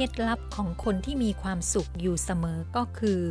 [0.00, 3.22] เคล็ดลับของคนที่มีความสุขอยู่เสมอก็คือ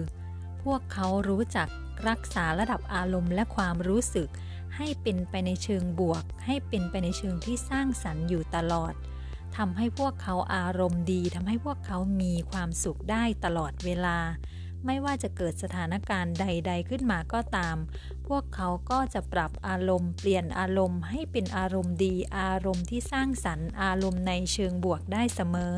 [0.63, 1.67] พวกเขารู้จัก
[2.09, 4.27] รักษาระดับอารมณ์และความรู้สึก
[4.75, 8.93] ให้เป็นไปในเชิงบวก ให้เป็นไปในเชิงที่สร้างสรรค์อยู่ตลอด
[9.57, 14.17] ทำให้พวกเขาอารมณ์ดีทำให้พวกเขามีความสุขได้ตลอดเวลา
[14.85, 17.77] ไม่ว่าจะเกิดสถานการณ์ใด ๆ ขึ้นมาก็ตาม
[18.27, 25.75] พวกเขาก็จะปรับอารมณ์ เปลี่ยนอารมณ์ ให้เป็นอารมณ์ดี อารมณ์ที่สร้างสรรค์อารมณ์ในเชิงบวกได้เสมอ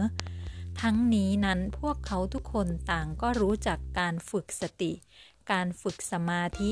[0.82, 4.92] ทั้งนี้นั้นพวกเขาทุกคนต่างก็รู้จักการฝึกสติ
[5.52, 6.72] การฝึกสมาธิ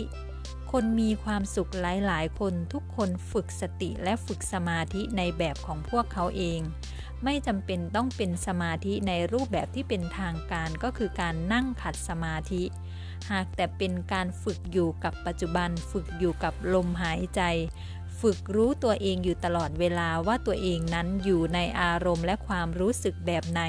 [0.71, 6.61] คนมีความสุขหลาย ๆ คนทุกคนฝึกสติและฝึกสมาธิในแบบของพวกเขาเอง
[7.23, 12.63] ไม่จำเป็นต้องเป็นสมาธิในรูปแบบที่เป็นทางการก็คือการนั่งขัดสมาธิ
[13.31, 17.41] หากแต่เป็นการฝึกอยู่กับปัจจุบัน ฝึกอยู่กับลมหายใจ
[18.21, 23.61] ฝึกรู้ตัวเองอยู่ตลอดเวลาว่าตัวเองนั้นอยู่ในอารมณ์และความรู้สึกแบบไหน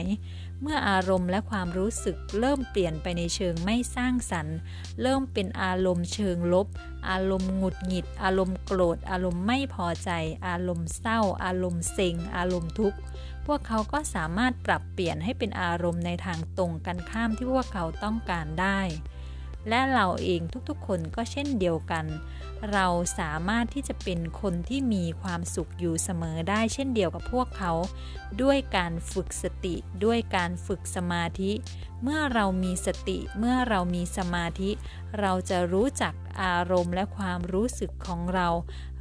[0.62, 4.56] เมื่ออารมณ์และความรู้สึกเริ่มเปลี่ยนไปในเชิงไม่สร้างสรรค์
[5.02, 6.66] เริ่มเป็นอารมณ์เชิงลบ
[7.08, 10.10] อารมณ์หงุดหงิด อารมณ์โกรธ อารมณ์ไม่พอใจ
[10.46, 12.98] อารมณ์เศร้า อารมณ์เซ็ง อารมณ์ทุกข์
[13.46, 18.80] พวกเขาก็สามารถปรับเปลี่ยนให้เป็นอารมณ์ในทางตรงกันข้ามที่พวกเขาต้องการได้
[19.68, 22.06] และเราเองทุกๆ คนก็เช่นเดียวกัน
[22.72, 22.86] เรา
[23.18, 27.72] สามารถที่จะเป็นคนที่มีความสุขอยู่เสมอได้เช่นเดียวกับพวกเขา
[28.42, 29.74] ด้วยการฝึกสติ
[30.04, 31.52] ด้วยการฝึกสมาธิ
[32.02, 34.70] เมื่อเรามีสติ เมื่อเรามีสมาธิ
[35.20, 38.48] เราจะรู้จักอารมณ์และความรู้สึกของเรา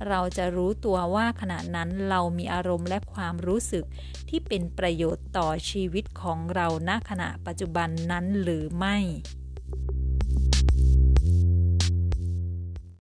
[0.07, 3.85] เราจะรู้ตัวว่าขณะนั้นเรามีอารมณ์และความรู้สึก
[4.29, 8.97] ที่เป็นประโยชน์ต่อชีวิตของเราณขณะปัจจุบันนั้นหรือไม่